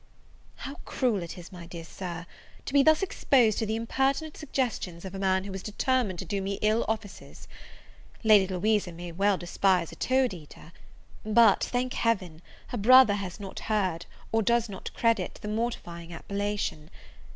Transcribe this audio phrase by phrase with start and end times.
[0.55, 2.25] How cruel is it, my dear Sir,
[2.65, 6.25] to be thus exposed to the impertinent suggestions of a man who is determined to
[6.25, 7.47] do me ill offices!
[8.23, 10.71] Lady Louisa may well despise a toad eater;
[11.23, 16.89] but, thank Heaven, her brother has not heard, or does not credit, the mortifying appellation.